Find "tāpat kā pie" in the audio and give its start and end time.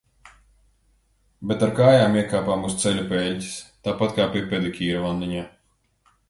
3.89-4.43